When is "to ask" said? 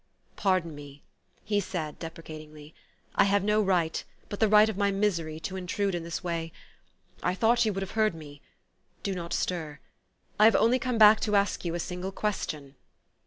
11.19-11.63